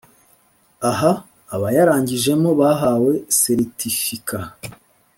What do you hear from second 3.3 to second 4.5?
seritifika